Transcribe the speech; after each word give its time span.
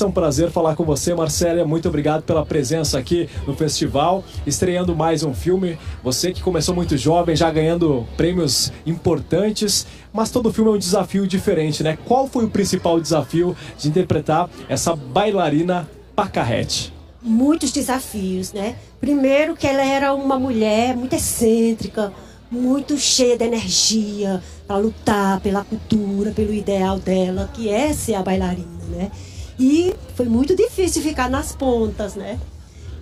É 0.00 0.06
um 0.06 0.10
prazer 0.10 0.50
falar 0.50 0.74
com 0.74 0.82
você, 0.82 1.14
Marcélia. 1.14 1.64
Muito 1.64 1.88
obrigado 1.88 2.22
pela 2.22 2.44
presença 2.44 2.98
aqui 2.98 3.28
no 3.46 3.54
festival, 3.54 4.24
estreando 4.44 4.96
mais 4.96 5.22
um 5.22 5.32
filme. 5.32 5.78
Você 6.02 6.32
que 6.32 6.42
começou 6.42 6.74
muito 6.74 6.96
jovem, 6.96 7.36
já 7.36 7.48
ganhando 7.48 8.04
prêmios 8.16 8.72
importantes, 8.84 9.86
mas 10.12 10.32
todo 10.32 10.52
filme 10.52 10.70
é 10.70 10.74
um 10.74 10.78
desafio 10.78 11.28
diferente, 11.28 11.84
né? 11.84 11.96
Qual 12.06 12.26
foi 12.26 12.44
o 12.44 12.50
principal 12.50 13.00
desafio 13.00 13.56
de 13.78 13.88
interpretar 13.88 14.50
essa 14.68 14.96
bailarina 14.96 15.88
Pacarrete? 16.16 16.92
Muitos 17.22 17.70
desafios, 17.70 18.52
né? 18.52 18.74
Primeiro 19.00 19.54
que 19.54 19.66
ela 19.66 19.84
era 19.84 20.12
uma 20.12 20.40
mulher 20.40 20.96
muito 20.96 21.14
excêntrica, 21.14 22.12
muito 22.50 22.98
cheia 22.98 23.38
de 23.38 23.44
energia 23.44 24.42
para 24.66 24.76
lutar 24.76 25.40
pela 25.40 25.62
cultura, 25.62 26.32
pelo 26.32 26.52
ideal 26.52 26.98
dela, 26.98 27.48
que 27.54 27.68
é 27.68 27.92
ser 27.92 28.14
a 28.14 28.22
bailarina, 28.22 28.66
né? 28.90 29.10
E 29.58 29.94
foi 30.14 30.26
muito 30.26 30.54
difícil 30.56 31.02
ficar 31.02 31.28
nas 31.28 31.54
pontas, 31.54 32.14
né? 32.14 32.38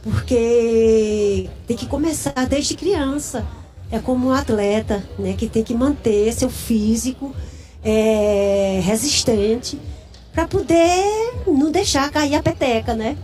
Porque 0.02 1.48
tem 1.66 1.77
que 1.77 1.86
começar 1.86 2.46
desde 2.48 2.74
criança. 2.74 3.46
É 3.90 3.98
como 3.98 4.28
um 4.28 4.32
atleta, 4.32 5.02
né? 5.18 5.34
Que 5.36 5.48
tem 5.48 5.62
que 5.62 5.74
manter 5.74 6.32
seu 6.32 6.50
físico 6.50 7.34
é, 7.84 8.80
resistente 8.82 9.78
para 10.32 10.46
poder 10.46 11.04
não 11.46 11.70
deixar 11.70 12.10
cair 12.10 12.34
a 12.34 12.42
peteca, 12.42 12.94
né? 12.94 13.16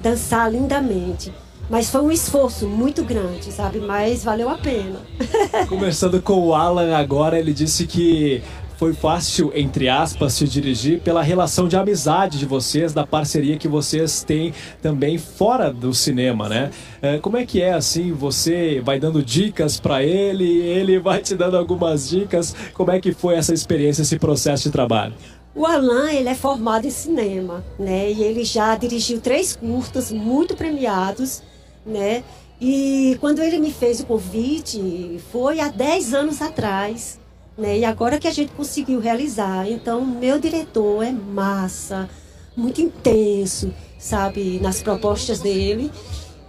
Dançar 0.00 0.50
lindamente. 0.52 1.32
Mas 1.70 1.90
foi 1.90 2.00
um 2.00 2.10
esforço 2.10 2.66
muito 2.66 3.04
grande, 3.04 3.52
sabe? 3.52 3.78
Mas 3.78 4.24
valeu 4.24 4.48
a 4.48 4.56
pena. 4.56 5.00
Conversando 5.68 6.20
com 6.22 6.46
o 6.46 6.54
Alan 6.54 6.96
agora, 6.96 7.38
ele 7.38 7.52
disse 7.52 7.86
que 7.86 8.42
foi 8.78 8.94
fácil, 8.94 9.50
entre 9.56 9.88
aspas, 9.88 10.34
se 10.34 10.46
dirigir 10.46 11.00
pela 11.00 11.20
relação 11.20 11.66
de 11.66 11.76
amizade 11.76 12.38
de 12.38 12.46
vocês, 12.46 12.92
da 12.92 13.04
parceria 13.04 13.58
que 13.58 13.66
vocês 13.66 14.22
têm 14.22 14.54
também 14.80 15.18
fora 15.18 15.72
do 15.72 15.92
cinema, 15.92 16.48
né? 16.48 16.70
É, 17.02 17.18
como 17.18 17.36
é 17.36 17.44
que 17.44 17.60
é 17.60 17.72
assim? 17.72 18.12
Você 18.12 18.80
vai 18.80 19.00
dando 19.00 19.20
dicas 19.20 19.80
para 19.80 20.04
ele, 20.04 20.60
ele 20.60 20.96
vai 21.00 21.20
te 21.20 21.34
dando 21.34 21.56
algumas 21.56 22.08
dicas. 22.08 22.54
Como 22.72 22.92
é 22.92 23.00
que 23.00 23.12
foi 23.12 23.34
essa 23.34 23.52
experiência, 23.52 24.02
esse 24.02 24.16
processo 24.16 24.62
de 24.64 24.70
trabalho? 24.70 25.14
O 25.56 25.66
Alan, 25.66 26.12
ele 26.12 26.28
é 26.28 26.36
formado 26.36 26.86
em 26.86 26.90
cinema, 26.90 27.64
né? 27.76 28.12
E 28.12 28.22
ele 28.22 28.44
já 28.44 28.76
dirigiu 28.76 29.20
três 29.20 29.56
curtas 29.56 30.12
muito 30.12 30.54
premiados, 30.54 31.42
né? 31.84 32.22
E 32.60 33.16
quando 33.20 33.40
ele 33.40 33.58
me 33.58 33.72
fez 33.72 33.98
o 33.98 34.06
convite, 34.06 35.18
foi 35.32 35.58
há 35.58 35.66
10 35.66 36.14
anos 36.14 36.40
atrás. 36.40 37.18
Né? 37.58 37.80
E 37.80 37.84
agora 37.84 38.20
que 38.20 38.28
a 38.28 38.32
gente 38.32 38.52
conseguiu 38.52 39.00
realizar. 39.00 39.68
Então, 39.68 40.06
meu 40.06 40.38
diretor 40.38 41.02
é 41.02 41.10
massa, 41.10 42.08
muito 42.56 42.80
intenso, 42.80 43.74
sabe, 43.98 44.60
nas 44.62 44.80
propostas 44.80 45.40
dele. 45.40 45.90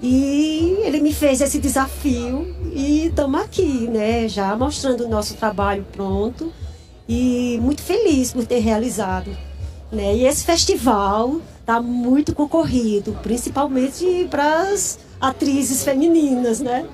E 0.02 0.78
ele 0.84 1.02
me 1.02 1.12
fez 1.12 1.42
esse 1.42 1.58
desafio 1.60 2.56
e 2.74 3.08
estamos 3.08 3.42
aqui, 3.42 3.88
né? 3.88 4.30
Já 4.30 4.56
mostrando 4.56 5.06
o 5.06 5.10
nosso 5.10 5.34
trabalho 5.34 5.86
pronto 5.92 6.54
e 7.08 7.60
muito 7.62 7.82
feliz 7.82 8.32
por 8.32 8.46
ter 8.46 8.60
realizado. 8.60 9.36
Né? 9.92 10.18
E 10.18 10.26
esse 10.26 10.46
festival 10.46 11.42
está 11.60 11.82
muito 11.82 12.34
concorrido, 12.36 13.18
principalmente 13.24 14.28
para 14.30 14.72
as 14.72 15.00
atrizes 15.20 15.84
femininas, 15.84 16.60
né? 16.60 16.86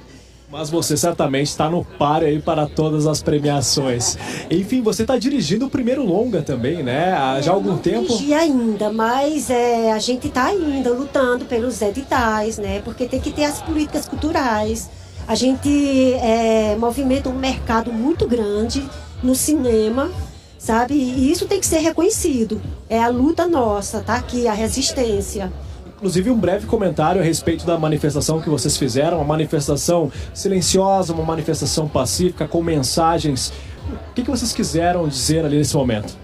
Mas 0.50 0.70
você 0.70 0.96
certamente 0.96 1.48
está 1.48 1.70
no 1.70 1.84
par 1.84 2.24
aí 2.24 2.40
para 2.40 2.68
todas 2.68 3.08
as 3.08 3.22
premiações. 3.22 4.18
Enfim, 4.50 4.82
você 4.82 5.02
está 5.02 5.18
dirigindo 5.18 5.66
o 5.66 5.70
primeiro 5.70 6.06
longa 6.06 6.42
também, 6.42 6.84
né? 6.84 7.14
Há 7.14 7.42
já 7.42 7.52
há 7.52 7.56
algum 7.56 7.78
tempo. 7.78 8.08
dirigi 8.08 8.34
ainda, 8.34 8.92
mas 8.92 9.50
é, 9.50 9.92
a 9.92 10.00
gente 10.00 10.28
está 10.28 10.46
ainda 10.46 10.92
lutando 10.94 11.46
pelos 11.46 11.82
editais, 11.82 12.58
né? 12.58 12.80
Porque 12.86 13.06
tem 13.08 13.20
que 13.20 13.32
ter 13.32 13.46
as 13.46 13.62
políticas 13.62 14.08
culturais. 14.08 14.90
A 15.28 15.34
gente 15.34 16.14
é, 16.14 16.76
movimenta 16.78 17.28
um 17.30 17.38
mercado 17.38 17.92
muito 17.92 18.28
grande 18.28 18.88
no 19.24 19.34
cinema, 19.34 20.12
sabe? 20.60 20.94
E 20.94 21.32
isso 21.32 21.48
tem 21.48 21.60
que 21.60 21.66
ser 21.66 21.80
reconhecido. 21.80 22.62
É 22.88 23.02
a 23.02 23.08
luta 23.08 23.48
nossa, 23.48 24.02
tá 24.02 24.16
aqui, 24.16 24.48
a 24.48 24.54
resistência. 24.54 25.52
Inclusive, 26.06 26.30
um 26.30 26.38
breve 26.38 26.68
comentário 26.68 27.20
a 27.20 27.24
respeito 27.24 27.66
da 27.66 27.80
manifestação 27.80 28.40
que 28.40 28.48
vocês 28.48 28.78
fizeram, 28.78 29.18
uma 29.18 29.26
manifestação 29.26 30.12
silenciosa, 30.36 31.12
uma 31.12 31.24
manifestação 31.24 31.88
pacífica, 31.88 32.48
com 32.48 32.62
mensagens. 32.62 33.52
O 34.12 34.14
que, 34.14 34.22
que 34.22 34.30
vocês 34.30 34.54
quiseram 34.54 35.08
dizer 35.08 35.44
ali 35.44 35.58
nesse 35.58 35.76
momento? 35.76 36.16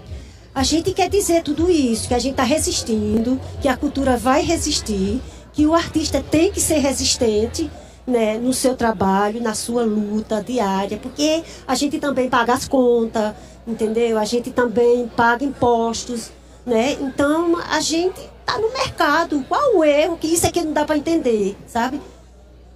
A 0.54 0.62
gente 0.62 0.92
quer 0.92 1.10
dizer 1.10 1.42
tudo 1.42 1.68
isso, 1.68 2.06
que 2.06 2.14
a 2.14 2.20
gente 2.20 2.34
está 2.34 2.44
resistindo, 2.44 3.40
que 3.60 3.66
a 3.66 3.76
cultura 3.76 4.16
vai 4.16 4.42
resistir, 4.42 5.20
que 5.52 5.66
o 5.66 5.74
artista 5.74 6.22
tem 6.22 6.52
que 6.52 6.60
ser 6.60 6.78
resistente 6.78 7.68
né, 8.06 8.38
no 8.38 8.52
seu 8.52 8.76
trabalho, 8.76 9.42
na 9.42 9.52
sua 9.52 9.82
luta 9.82 10.40
diária, 10.40 10.96
porque 10.96 11.42
a 11.66 11.74
gente 11.74 11.98
também 11.98 12.28
paga 12.28 12.52
as 12.52 12.68
contas, 12.68 13.34
entendeu? 13.66 14.16
A 14.16 14.24
gente 14.24 14.52
também 14.52 15.08
paga 15.08 15.44
impostos, 15.44 16.30
né? 16.64 16.92
Então 17.00 17.58
a 17.68 17.80
gente 17.80 18.31
tá 18.52 18.58
no 18.58 18.72
mercado. 18.72 19.44
Qual 19.48 19.76
o 19.76 19.84
erro? 19.84 20.16
Que 20.16 20.26
isso 20.26 20.46
aqui 20.46 20.62
não 20.62 20.72
dá 20.72 20.84
para 20.84 20.98
entender, 20.98 21.56
sabe? 21.66 22.00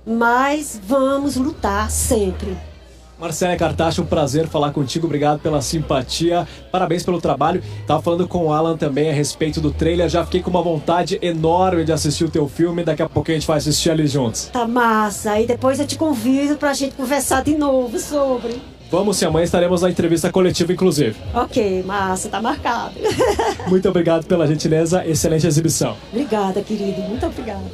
Mas 0.06 0.80
vamos 0.82 1.36
lutar 1.36 1.90
sempre. 1.90 2.56
Marcela 3.18 3.56
Cartacho, 3.56 4.02
um 4.02 4.06
prazer 4.06 4.46
falar 4.46 4.72
contigo. 4.72 5.06
Obrigado 5.06 5.40
pela 5.40 5.62
simpatia. 5.62 6.46
Parabéns 6.70 7.02
pelo 7.02 7.18
trabalho. 7.18 7.62
Tava 7.86 8.02
falando 8.02 8.28
com 8.28 8.46
o 8.46 8.52
Alan 8.52 8.76
também 8.76 9.08
a 9.08 9.12
respeito 9.12 9.58
do 9.58 9.70
trailer. 9.70 10.08
Já 10.08 10.22
fiquei 10.24 10.42
com 10.42 10.50
uma 10.50 10.62
vontade 10.62 11.18
enorme 11.22 11.84
de 11.84 11.92
assistir 11.92 12.24
o 12.24 12.30
teu 12.30 12.46
filme. 12.46 12.84
Daqui 12.84 13.02
a 13.02 13.08
pouquinho 13.08 13.38
a 13.38 13.40
gente 13.40 13.48
vai 13.48 13.56
assistir 13.56 13.90
ali 13.90 14.06
juntos. 14.06 14.50
Tá 14.52 14.68
massa. 14.68 15.40
E 15.40 15.46
depois 15.46 15.80
eu 15.80 15.86
te 15.86 15.96
convido 15.96 16.56
pra 16.56 16.74
gente 16.74 16.94
conversar 16.94 17.42
de 17.42 17.56
novo 17.56 17.98
sobre. 17.98 18.60
Vamos, 18.90 19.16
se 19.16 19.24
amanhã 19.24 19.44
estaremos 19.44 19.82
na 19.82 19.90
entrevista 19.90 20.30
coletiva, 20.30 20.72
inclusive. 20.72 21.16
Ok, 21.34 21.82
massa, 21.84 22.28
tá 22.28 22.40
marcado. 22.40 22.94
Muito 23.68 23.88
obrigado 23.88 24.26
pela 24.26 24.46
gentileza. 24.46 25.04
Excelente 25.06 25.46
exibição. 25.46 25.96
obrigada, 26.12 26.62
querido. 26.62 27.00
Muito 27.02 27.26
obrigada. 27.26 27.64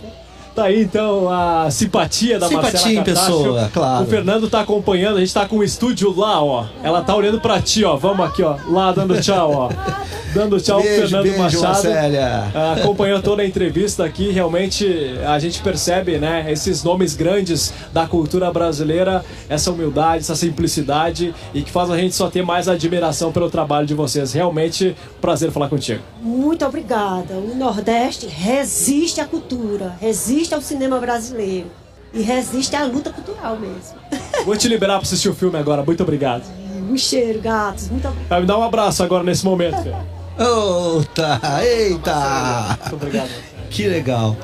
Tá 0.54 0.64
aí 0.64 0.82
então 0.82 1.30
a 1.30 1.70
simpatia 1.70 2.38
da 2.38 2.46
Simpatia 2.46 2.72
Marcela 2.72 2.94
em 2.94 3.04
pessoa, 3.04 3.70
claro. 3.72 4.04
O 4.04 4.06
Fernando 4.06 4.50
tá 4.50 4.60
acompanhando, 4.60 5.16
a 5.16 5.20
gente 5.20 5.32
tá 5.32 5.46
com 5.46 5.56
o 5.56 5.64
estúdio 5.64 6.14
lá, 6.14 6.42
ó. 6.42 6.66
Ela 6.82 7.02
tá 7.02 7.16
olhando 7.16 7.40
pra 7.40 7.60
ti, 7.60 7.84
ó. 7.84 7.96
Vamos 7.96 8.26
aqui, 8.26 8.42
ó. 8.42 8.56
Lá 8.68 8.92
dando 8.92 9.18
tchau, 9.20 9.50
ó. 9.50 9.70
Dando 10.34 10.58
tchau 10.58 10.80
pro 10.80 10.88
Beijo, 10.88 11.02
Fernando 11.02 11.22
beijo, 11.24 11.38
Machado. 11.38 11.62
Marcélia. 11.64 12.50
Ah, 12.54 12.72
acompanhou 12.78 13.20
toda 13.20 13.42
a 13.42 13.46
entrevista 13.46 14.02
aqui, 14.02 14.30
realmente 14.30 15.14
a 15.26 15.38
gente 15.38 15.60
percebe, 15.60 16.16
né, 16.16 16.46
esses 16.50 16.82
nomes 16.82 17.14
grandes 17.14 17.72
da 17.92 18.06
cultura 18.06 18.50
brasileira, 18.50 19.22
essa 19.46 19.70
humildade, 19.70 20.22
essa 20.22 20.34
simplicidade 20.34 21.34
e 21.52 21.60
que 21.60 21.70
faz 21.70 21.91
a 21.91 21.98
gente 21.98 22.14
só 22.14 22.30
ter 22.30 22.42
mais 22.42 22.66
admiração 22.66 23.30
pelo 23.30 23.50
trabalho 23.50 23.86
de 23.86 23.92
vocês. 23.92 24.32
Realmente, 24.32 24.96
um 25.18 25.20
prazer 25.20 25.50
falar 25.50 25.68
contigo. 25.68 26.02
Muito 26.22 26.64
obrigada. 26.64 27.34
O 27.34 27.54
Nordeste 27.54 28.26
resiste 28.26 29.20
à 29.20 29.26
cultura, 29.26 29.96
resiste 30.00 30.41
ao 30.50 30.62
cinema 30.62 30.98
brasileiro 30.98 31.70
e 32.12 32.22
resiste 32.22 32.75
à 32.75 32.84
luta 32.84 33.10
cultural 33.10 33.58
mesmo. 33.58 33.98
Vou 34.44 34.56
te 34.56 34.69
liberar 34.69 34.94
pra 34.94 35.03
assistir 35.03 35.28
o 35.28 35.34
filme 35.34 35.58
agora. 35.58 35.82
Muito 35.82 36.03
obrigado. 36.03 36.44
Um 36.91 36.97
cheiro, 36.97 37.41
gatos. 37.41 37.88
Muito 37.91 38.06
obrigada. 38.08 38.28
Vai 38.28 38.41
me 38.41 38.47
dar 38.47 38.58
um 38.58 38.62
abraço 38.62 39.03
agora 39.03 39.22
nesse 39.22 39.44
momento. 39.44 39.82
filho. 39.82 39.97
Outa, 40.38 41.41
eita! 41.62 42.78
Muito 42.80 42.94
obrigado. 42.94 43.30
Que 43.70 43.86
legal. 43.86 44.36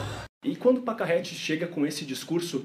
E 0.45 0.55
quando 0.55 0.79
o 0.79 0.83
Pacarrete 0.83 1.35
chega 1.35 1.67
com 1.67 1.85
esse 1.87 2.05
discurso 2.05 2.65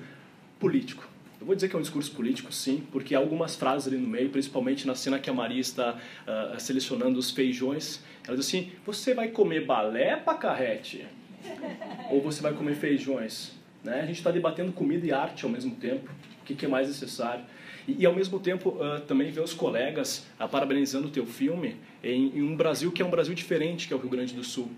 político? 0.59 1.03
Eu 1.41 1.47
vou 1.47 1.55
dizer 1.55 1.67
que 1.67 1.75
é 1.75 1.79
um 1.79 1.81
discurso 1.81 2.11
político, 2.11 2.53
sim, 2.53 2.83
porque 2.91 3.13
há 3.13 3.17
algumas 3.17 3.55
frases 3.55 3.87
ali 3.87 3.97
no 3.97 4.07
meio, 4.07 4.29
principalmente 4.29 4.87
na 4.87 4.95
cena 4.95 5.19
que 5.19 5.29
a 5.29 5.33
Maria 5.33 5.59
está 5.59 5.97
ah, 6.25 6.55
selecionando 6.57 7.19
os 7.19 7.31
feijões. 7.31 7.99
Ela 8.25 8.37
diz 8.37 8.47
assim: 8.47 8.71
Você 8.85 9.13
vai 9.13 9.27
comer 9.27 9.65
balé, 9.65 10.15
Pacarrete? 10.15 11.05
Ou 12.11 12.21
você 12.21 12.41
vai 12.41 12.53
comer 12.53 12.75
feijões? 12.75 13.53
Né? 13.83 14.01
A 14.01 14.05
gente 14.05 14.17
está 14.17 14.31
debatendo 14.31 14.71
comida 14.71 15.05
e 15.05 15.11
arte 15.11 15.45
ao 15.45 15.51
mesmo 15.51 15.75
tempo. 15.75 16.09
O 16.41 16.45
que, 16.45 16.55
que 16.55 16.65
é 16.65 16.69
mais 16.69 16.87
necessário? 16.87 17.43
E, 17.87 18.01
e 18.01 18.05
ao 18.05 18.13
mesmo 18.13 18.39
tempo 18.39 18.77
ah, 18.81 19.01
também 19.07 19.31
ver 19.31 19.41
os 19.41 19.53
colegas 19.53 20.25
ah, 20.39 20.47
parabenizando 20.47 21.07
o 21.07 21.11
teu 21.11 21.25
filme 21.25 21.75
em, 22.03 22.37
em 22.37 22.41
um 22.41 22.55
Brasil 22.55 22.91
que 22.91 23.01
é 23.01 23.05
um 23.05 23.09
Brasil 23.09 23.33
diferente, 23.33 23.87
que 23.87 23.93
é 23.93 23.95
o 23.95 23.99
Rio 23.99 24.09
Grande 24.09 24.33
do 24.33 24.43
Sul 24.43 24.69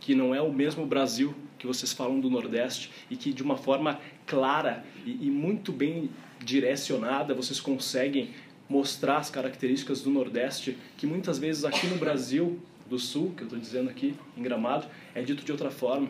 que 0.00 0.14
não 0.14 0.34
é 0.34 0.40
o 0.40 0.52
mesmo 0.52 0.86
Brasil 0.86 1.34
que 1.58 1.66
vocês 1.66 1.92
falam 1.92 2.20
do 2.20 2.30
Nordeste 2.30 2.90
e 3.10 3.16
que 3.16 3.32
de 3.32 3.42
uma 3.42 3.56
forma 3.56 4.00
clara 4.26 4.84
e, 5.04 5.26
e 5.26 5.30
muito 5.30 5.72
bem 5.72 6.10
direcionada 6.42 7.34
vocês 7.34 7.60
conseguem 7.60 8.30
mostrar 8.68 9.16
as 9.18 9.30
características 9.30 10.00
do 10.02 10.10
Nordeste 10.10 10.76
que 10.96 11.06
muitas 11.06 11.38
vezes 11.38 11.64
aqui 11.64 11.86
no 11.86 11.96
Brasil 11.96 12.60
do 12.88 12.98
Sul, 12.98 13.32
que 13.36 13.42
eu 13.42 13.46
estou 13.46 13.58
dizendo 13.58 13.90
aqui 13.90 14.14
em 14.36 14.42
Gramado, 14.42 14.86
é 15.14 15.22
dito 15.22 15.44
de 15.44 15.52
outra 15.52 15.70
forma. 15.70 16.08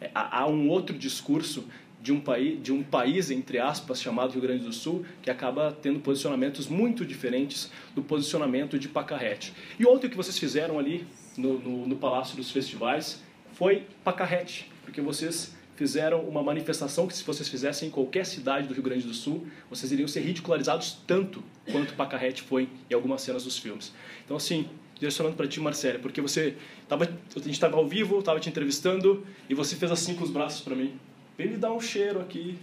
É, 0.00 0.10
há 0.14 0.46
um 0.46 0.68
outro 0.68 0.96
discurso 0.96 1.66
de 2.02 2.12
um 2.12 2.20
país, 2.20 2.62
de 2.62 2.72
um 2.72 2.82
país 2.82 3.30
entre 3.30 3.58
aspas 3.58 4.00
chamado 4.00 4.32
Rio 4.32 4.40
Grande 4.40 4.64
do 4.64 4.72
Sul, 4.72 5.04
que 5.22 5.30
acaba 5.30 5.76
tendo 5.82 6.00
posicionamentos 6.00 6.66
muito 6.66 7.04
diferentes 7.04 7.70
do 7.94 8.02
posicionamento 8.02 8.78
de 8.78 8.88
Pacarrete. 8.88 9.52
E 9.78 9.86
ontem 9.86 10.06
o 10.06 10.10
que 10.10 10.16
vocês 10.16 10.38
fizeram 10.38 10.78
ali 10.78 11.06
no, 11.36 11.58
no, 11.58 11.86
no 11.86 11.96
Palácio 11.96 12.36
dos 12.36 12.50
Festivais 12.50 13.22
foi 13.52 13.86
Pacarrete, 14.02 14.70
porque 14.82 15.00
vocês 15.00 15.54
fizeram 15.76 16.20
uma 16.22 16.42
manifestação 16.42 17.06
que 17.06 17.14
se 17.14 17.24
vocês 17.24 17.48
fizessem 17.48 17.88
em 17.88 17.90
qualquer 17.90 18.26
cidade 18.26 18.68
do 18.68 18.74
Rio 18.74 18.82
Grande 18.82 19.06
do 19.06 19.14
Sul, 19.14 19.46
vocês 19.68 19.90
iriam 19.90 20.06
ser 20.06 20.20
ridicularizados 20.20 20.98
tanto 21.06 21.42
quanto 21.72 21.94
Pacarrete 21.94 22.42
foi 22.42 22.68
em 22.90 22.94
algumas 22.94 23.22
cenas 23.22 23.44
dos 23.44 23.58
filmes. 23.58 23.92
Então, 24.24 24.36
assim, 24.36 24.68
direcionando 25.00 25.34
para 25.34 25.48
ti, 25.48 25.58
Marcelo, 25.58 25.98
porque 25.98 26.20
você 26.20 26.54
tava, 26.86 27.04
a 27.04 27.38
gente 27.38 27.50
estava 27.50 27.76
ao 27.76 27.88
vivo, 27.88 28.18
estava 28.18 28.38
te 28.38 28.50
entrevistando 28.50 29.26
e 29.48 29.54
você 29.54 29.74
fez 29.74 29.90
assim 29.90 30.14
com 30.14 30.22
os 30.22 30.30
braços 30.30 30.60
para 30.60 30.76
mim. 30.76 30.92
Vem 31.38 31.48
me 31.48 31.56
dar 31.56 31.72
um 31.72 31.80
cheiro 31.80 32.20
aqui. 32.20 32.58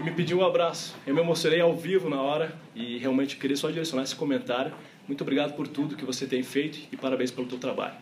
E 0.00 0.02
me 0.02 0.10
pediu 0.12 0.38
um 0.38 0.44
abraço. 0.44 0.96
Eu 1.06 1.14
me 1.14 1.20
emocionei 1.20 1.60
ao 1.60 1.76
vivo 1.76 2.08
na 2.08 2.20
hora 2.20 2.56
e 2.74 2.96
realmente 2.96 3.36
queria 3.36 3.56
só 3.56 3.68
direcionar 3.68 4.02
esse 4.02 4.16
comentário. 4.16 4.72
Muito 5.06 5.20
obrigado 5.20 5.54
por 5.54 5.68
tudo 5.68 5.94
que 5.94 6.06
você 6.06 6.26
tem 6.26 6.42
feito 6.42 6.78
e 6.90 6.96
parabéns 6.96 7.30
pelo 7.30 7.46
teu 7.46 7.58
trabalho. 7.58 7.94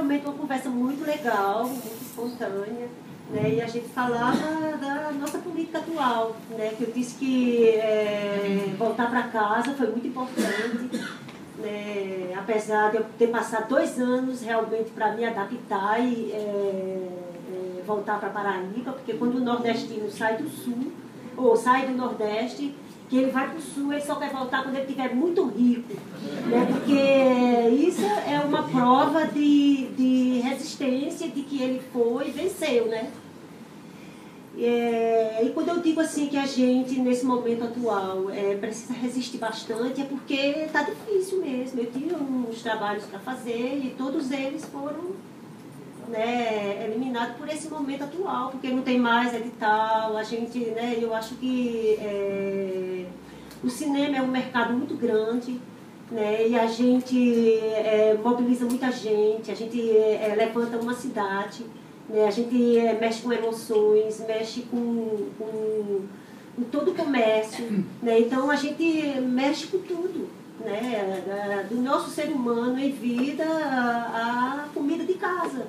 realmente 0.00 0.24
uma 0.24 0.34
conversa 0.34 0.70
muito 0.70 1.04
legal, 1.04 1.66
muito 1.66 1.99
espontânea, 2.10 2.88
né? 3.30 3.54
E 3.54 3.60
a 3.60 3.66
gente 3.66 3.88
falava 3.88 4.76
da 4.76 5.12
nossa 5.12 5.38
política 5.38 5.78
atual, 5.78 6.36
né? 6.50 6.74
Que 6.76 6.84
eu 6.84 6.92
disse 6.92 7.14
que 7.14 7.68
é, 7.68 8.74
voltar 8.76 9.08
para 9.08 9.22
casa 9.24 9.74
foi 9.74 9.86
muito 9.88 10.06
importante, 10.06 10.90
né? 11.58 12.34
Apesar 12.36 12.90
de 12.90 12.98
eu 12.98 13.06
ter 13.18 13.28
passado 13.28 13.68
dois 13.68 13.98
anos 13.98 14.42
realmente 14.42 14.90
para 14.90 15.12
me 15.12 15.24
adaptar 15.24 16.00
e 16.00 16.32
é, 16.32 16.36
é, 16.36 17.82
voltar 17.86 18.18
para 18.18 18.30
Paraíba, 18.30 18.92
porque 18.92 19.14
quando 19.14 19.36
o 19.36 19.40
nordestino 19.40 20.10
sai 20.10 20.36
do 20.36 20.48
sul 20.48 20.92
ou 21.36 21.56
sai 21.56 21.86
do 21.86 21.92
nordeste 21.92 22.74
que 23.10 23.16
ele 23.16 23.32
vai 23.32 23.48
para 23.48 23.58
o 23.58 23.60
sul, 23.60 23.92
ele 23.92 24.02
só 24.02 24.14
quer 24.14 24.30
voltar 24.30 24.62
quando 24.62 24.76
ele 24.76 24.84
estiver 24.84 25.12
muito 25.12 25.44
rico. 25.48 25.94
Né? 26.46 26.66
Porque 26.70 27.84
isso 27.84 28.04
é 28.04 28.40
uma 28.46 28.62
prova 28.62 29.26
de, 29.26 29.88
de 29.96 30.40
resistência, 30.40 31.28
de 31.28 31.42
que 31.42 31.60
ele 31.60 31.82
foi 31.92 32.28
e 32.28 32.30
venceu, 32.30 32.86
né? 32.86 33.10
É, 34.56 35.42
e 35.44 35.50
quando 35.50 35.70
eu 35.70 35.80
digo 35.80 36.00
assim 36.00 36.28
que 36.28 36.36
a 36.36 36.46
gente, 36.46 37.00
nesse 37.00 37.24
momento 37.24 37.64
atual, 37.64 38.30
é, 38.30 38.54
precisa 38.56 38.92
resistir 38.94 39.38
bastante, 39.38 40.02
é 40.02 40.04
porque 40.04 40.34
está 40.34 40.82
difícil 40.82 41.40
mesmo. 41.40 41.80
Eu 41.80 41.90
tinha 41.90 42.16
uns 42.16 42.62
trabalhos 42.62 43.04
para 43.06 43.18
fazer 43.18 43.80
e 43.84 43.94
todos 43.96 44.30
eles 44.30 44.64
foram 44.66 45.14
né, 46.10 46.84
eliminado 46.84 47.38
por 47.38 47.48
esse 47.48 47.68
momento 47.68 48.04
atual, 48.04 48.50
porque 48.50 48.68
não 48.68 48.82
tem 48.82 48.98
mais 48.98 49.32
edital, 49.32 50.16
a 50.16 50.22
gente, 50.22 50.58
né, 50.58 50.98
eu 51.00 51.14
acho 51.14 51.36
que 51.36 51.96
é, 52.00 53.06
o 53.62 53.70
cinema 53.70 54.16
é 54.16 54.22
um 54.22 54.28
mercado 54.28 54.74
muito 54.74 54.94
grande, 54.94 55.60
né, 56.10 56.48
e 56.48 56.58
a 56.58 56.66
gente 56.66 57.58
é, 57.58 58.18
mobiliza 58.22 58.64
muita 58.64 58.90
gente, 58.90 59.50
a 59.50 59.54
gente 59.54 59.80
é, 59.90 60.34
levanta 60.36 60.76
uma 60.78 60.94
cidade, 60.94 61.64
né, 62.08 62.26
a 62.26 62.30
gente 62.30 62.78
é, 62.78 62.98
mexe 62.98 63.22
com 63.22 63.32
emoções, 63.32 64.20
mexe 64.26 64.62
com, 64.62 65.28
com, 65.38 66.00
com 66.56 66.62
todo 66.72 66.90
o 66.90 66.94
comércio, 66.94 67.84
né, 68.02 68.18
então 68.18 68.50
a 68.50 68.56
gente 68.56 69.20
mexe 69.20 69.68
com 69.68 69.78
tudo. 69.78 70.40
Né, 70.60 71.64
do 71.70 71.76
nosso 71.76 72.10
ser 72.10 72.28
humano 72.28 72.78
em 72.78 72.90
vida 72.90 73.44
a 73.46 74.68
comida 74.74 75.04
de 75.04 75.14
casa. 75.14 75.66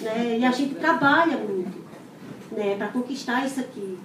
Né? 0.00 0.38
E 0.40 0.44
a 0.44 0.50
gente 0.50 0.74
trabalha 0.74 1.36
muito 1.36 1.78
né, 2.52 2.76
para 2.76 2.88
conquistar 2.88 3.46
isso 3.46 3.60
aqui. 3.60 3.98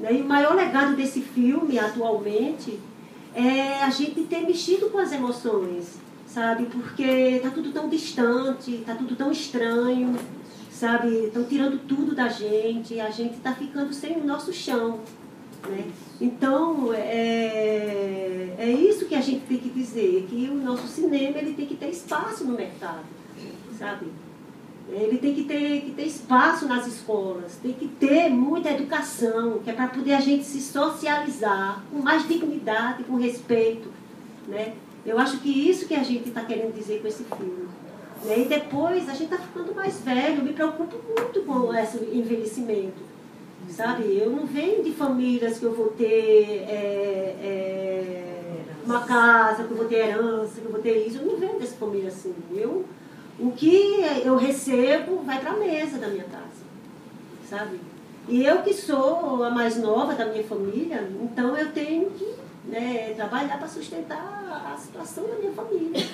Né? 0.00 0.14
E 0.14 0.22
o 0.22 0.24
maior 0.24 0.54
legado 0.54 0.96
desse 0.96 1.20
filme, 1.20 1.78
atualmente, 1.78 2.78
é 3.34 3.82
a 3.82 3.90
gente 3.90 4.22
ter 4.24 4.40
mexido 4.42 4.90
com 4.90 4.98
as 4.98 5.12
emoções, 5.12 5.98
sabe? 6.26 6.66
Porque 6.66 7.02
está 7.02 7.50
tudo 7.50 7.72
tão 7.72 7.88
distante, 7.88 8.74
está 8.74 8.94
tudo 8.94 9.16
tão 9.16 9.30
estranho, 9.30 10.16
sabe? 10.70 11.26
Estão 11.26 11.44
tirando 11.44 11.78
tudo 11.86 12.14
da 12.14 12.28
gente, 12.28 13.00
a 13.00 13.10
gente 13.10 13.36
está 13.36 13.54
ficando 13.54 13.92
sem 13.92 14.18
o 14.18 14.24
nosso 14.24 14.52
chão. 14.52 15.00
Né? 15.68 15.84
Então, 16.20 16.92
é, 16.92 18.54
é 18.58 18.70
isso 18.70 19.06
que 19.06 19.14
a 19.14 19.20
gente 19.20 19.46
tem 19.46 19.58
que 19.58 19.70
dizer, 19.70 20.26
que 20.28 20.48
o 20.48 20.54
nosso 20.54 20.86
cinema 20.88 21.38
ele 21.38 21.54
tem 21.54 21.66
que 21.66 21.76
ter 21.76 21.88
espaço 21.88 22.44
no 22.44 22.56
mercado, 22.56 23.04
sabe? 23.78 24.06
Ele 24.94 25.18
tem 25.18 25.34
que 25.34 25.44
ter, 25.44 25.80
que 25.80 25.92
ter 25.92 26.06
espaço 26.06 26.66
nas 26.66 26.86
escolas, 26.86 27.56
tem 27.62 27.72
que 27.72 27.88
ter 27.88 28.28
muita 28.28 28.70
educação, 28.70 29.60
que 29.60 29.70
é 29.70 29.72
para 29.72 29.86
poder 29.86 30.12
a 30.12 30.20
gente 30.20 30.44
se 30.44 30.60
socializar 30.60 31.82
com 31.90 31.98
mais 31.98 32.28
dignidade, 32.28 33.04
com 33.04 33.16
respeito. 33.16 33.88
Né? 34.46 34.74
Eu 35.04 35.18
acho 35.18 35.38
que 35.38 35.48
isso 35.48 35.86
que 35.86 35.94
a 35.94 36.02
gente 36.02 36.28
está 36.28 36.42
querendo 36.44 36.74
dizer 36.74 37.00
com 37.00 37.08
esse 37.08 37.24
filme. 37.24 37.68
Né? 38.24 38.40
E 38.40 38.44
depois 38.44 39.08
a 39.08 39.12
gente 39.12 39.32
está 39.32 39.38
ficando 39.38 39.74
mais 39.74 40.00
velho, 40.00 40.38
eu 40.38 40.44
me 40.44 40.52
preocupo 40.52 40.96
muito 41.08 41.40
com 41.42 41.74
esse 41.74 41.96
envelhecimento. 42.12 43.12
Sabe? 43.70 44.18
Eu 44.18 44.30
não 44.30 44.44
venho 44.44 44.82
de 44.82 44.92
famílias 44.92 45.58
que 45.58 45.64
eu 45.64 45.72
vou 45.72 45.88
ter 45.88 46.64
é, 46.68 47.36
é, 47.40 48.64
uma 48.84 49.04
casa, 49.04 49.64
que 49.64 49.70
eu 49.70 49.76
vou 49.76 49.86
ter 49.86 50.08
herança, 50.08 50.60
que 50.60 50.66
eu 50.66 50.72
vou 50.72 50.82
ter 50.82 51.06
isso. 51.06 51.18
Eu 51.18 51.26
não 51.26 51.36
venho 51.38 51.58
dessa 51.58 51.76
família 51.76 52.08
assim. 52.08 52.34
Eu 52.52 52.84
o 53.38 53.50
que 53.52 54.00
eu 54.24 54.36
recebo 54.36 55.22
vai 55.24 55.40
para 55.40 55.52
a 55.52 55.56
mesa 55.56 55.98
da 55.98 56.08
minha 56.08 56.24
casa, 56.24 56.62
sabe? 57.48 57.80
E 58.28 58.44
eu 58.44 58.62
que 58.62 58.72
sou 58.72 59.42
a 59.42 59.50
mais 59.50 59.76
nova 59.76 60.14
da 60.14 60.26
minha 60.26 60.44
família, 60.44 61.08
então 61.20 61.56
eu 61.56 61.72
tenho 61.72 62.10
que 62.10 62.34
né, 62.64 63.12
trabalhar 63.16 63.58
para 63.58 63.66
sustentar 63.66 64.72
a 64.72 64.76
situação 64.76 65.26
da 65.26 65.34
minha 65.36 65.52
família, 65.52 66.06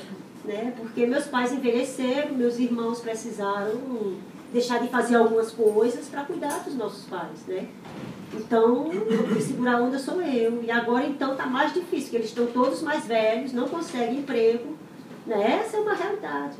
né? 0.44 0.72
Porque 0.76 1.06
meus 1.06 1.26
pais 1.26 1.52
envelheceram, 1.52 2.34
meus 2.34 2.58
irmãos 2.58 3.00
precisaram 3.00 4.16
deixar 4.52 4.80
de 4.80 4.88
fazer 4.88 5.16
algumas 5.16 5.50
coisas 5.50 6.06
para 6.06 6.24
cuidar 6.24 6.64
dos 6.64 6.74
nossos 6.74 7.04
pais, 7.04 7.44
né? 7.46 7.68
Então, 8.32 8.88
o 8.88 9.40
segurar 9.40 9.76
a 9.76 9.82
onda 9.82 9.98
sou 9.98 10.22
eu. 10.22 10.62
E 10.62 10.70
agora, 10.70 11.06
então, 11.06 11.32
está 11.32 11.46
mais 11.46 11.72
difícil, 11.72 12.04
porque 12.04 12.16
eles 12.16 12.28
estão 12.28 12.46
todos 12.46 12.82
mais 12.82 13.06
velhos, 13.06 13.52
não 13.52 13.68
conseguem 13.68 14.20
emprego. 14.20 14.76
Né? 15.26 15.60
Essa 15.62 15.78
é 15.78 15.80
uma 15.80 15.94
realidade 15.94 16.56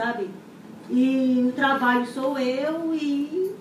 sabe? 0.00 0.30
E 0.88 1.44
o 1.48 1.52
trabalho 1.52 2.06
sou 2.06 2.38
eu 2.38 2.94
e 2.94 3.54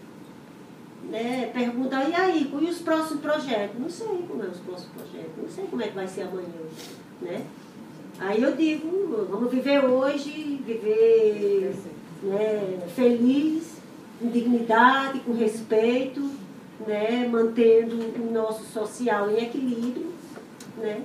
né, 1.10 1.50
pergunta, 1.54 2.04
e 2.04 2.14
aí, 2.14 2.52
e 2.62 2.66
os 2.66 2.80
próximos 2.80 3.22
projetos? 3.22 3.80
Não 3.80 3.90
sei 3.90 4.24
como 4.28 4.44
é 4.44 4.48
os 4.48 4.60
próximos 4.60 4.94
projetos, 4.94 5.32
não 5.38 5.50
sei 5.50 5.66
como 5.66 5.82
é 5.82 5.88
que 5.88 5.96
vai 5.96 6.08
ser 6.08 6.22
amanhã, 6.24 6.48
né? 7.22 7.42
Aí 8.20 8.42
eu 8.42 8.56
digo, 8.56 9.28
vamos 9.30 9.52
viver 9.52 9.84
hoje, 9.86 10.62
viver 10.66 11.74
né, 12.22 12.80
feliz, 12.96 13.78
com 14.20 14.30
dignidade, 14.30 15.20
com 15.22 15.34
respeito, 15.34 16.30
né, 16.86 17.28
mantendo 17.28 17.96
o 17.96 18.32
nosso 18.32 18.66
social 18.66 19.32
em 19.32 19.44
equilíbrio, 19.44 20.12
né? 20.78 21.02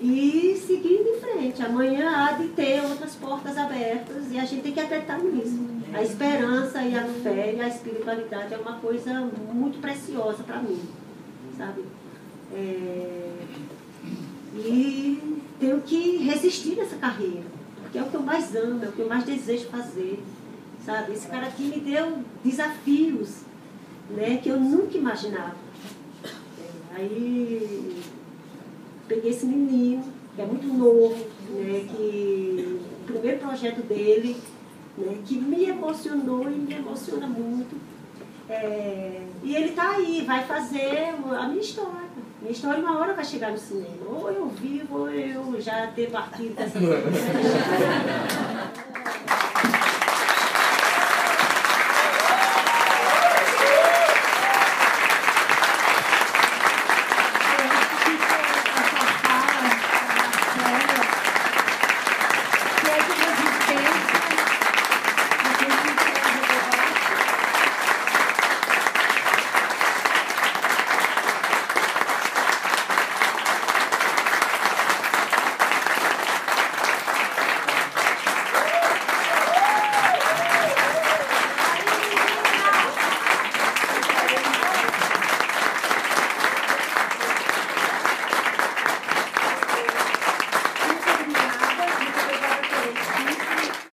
E 0.00 0.62
seguindo 0.66 1.08
em 1.08 1.20
frente. 1.20 1.62
Amanhã 1.62 2.10
há 2.10 2.32
de 2.32 2.48
ter 2.48 2.82
outras 2.82 3.14
portas 3.14 3.56
abertas 3.56 4.30
e 4.30 4.38
a 4.38 4.44
gente 4.44 4.62
tem 4.62 4.72
que 4.72 4.80
acreditar 4.80 5.18
nisso. 5.18 5.58
A 5.92 6.02
esperança 6.02 6.82
e 6.82 6.96
a 6.96 7.04
fé 7.04 7.54
e 7.56 7.60
a 7.60 7.68
espiritualidade 7.68 8.52
é 8.52 8.58
uma 8.58 8.74
coisa 8.74 9.20
muito 9.52 9.80
preciosa 9.80 10.42
para 10.42 10.60
mim, 10.60 10.80
sabe? 11.56 11.84
É... 12.52 13.32
E 14.54 15.40
tenho 15.58 15.80
que 15.82 16.18
resistir 16.18 16.76
nessa 16.76 16.96
carreira, 16.96 17.44
porque 17.80 17.98
é 17.98 18.02
o 18.02 18.06
que 18.06 18.14
eu 18.14 18.22
mais 18.22 18.54
amo, 18.54 18.84
é 18.84 18.88
o 18.88 18.92
que 18.92 19.00
eu 19.00 19.08
mais 19.08 19.24
desejo 19.24 19.66
fazer, 19.66 20.22
sabe? 20.84 21.12
Esse 21.12 21.26
cara 21.28 21.46
aqui 21.46 21.64
me 21.64 21.80
deu 21.80 22.18
desafios, 22.44 23.40
né, 24.10 24.38
que 24.42 24.48
eu 24.48 24.58
nunca 24.58 24.96
imaginava. 24.96 25.56
É, 26.24 26.96
aí 26.96 28.02
peguei 29.06 29.30
esse 29.30 29.46
menino, 29.46 30.04
que 30.34 30.42
é 30.42 30.46
muito 30.46 30.66
novo, 30.66 31.16
né, 31.50 31.86
que 31.88 32.80
o 33.02 33.04
primeiro 33.06 33.38
projeto 33.38 33.82
dele, 33.82 34.36
né, 34.98 35.18
que 35.24 35.36
me 35.36 35.64
emocionou 35.64 36.50
e 36.50 36.54
me 36.54 36.74
emociona 36.74 37.26
muito. 37.26 37.76
É, 38.48 39.22
e 39.42 39.56
ele 39.56 39.70
está 39.70 39.90
aí, 39.90 40.22
vai 40.26 40.44
fazer 40.44 41.14
a 41.38 41.48
minha 41.48 41.60
história. 41.60 42.06
Minha 42.40 42.52
história 42.52 42.80
uma 42.80 42.98
hora 42.98 43.14
vai 43.14 43.24
chegar 43.24 43.50
no 43.50 43.58
cinema. 43.58 44.06
Ou 44.08 44.30
eu 44.30 44.46
vivo, 44.48 44.98
ou 44.98 45.10
eu 45.10 45.60
já 45.60 45.88
ter 45.88 46.10
partido 46.10 46.54
dessa. 46.54 46.78